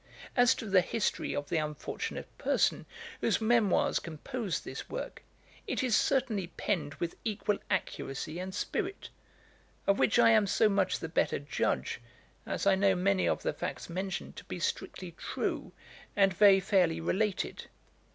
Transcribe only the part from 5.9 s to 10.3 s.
certainly penned with equal accuracy and spirit, of which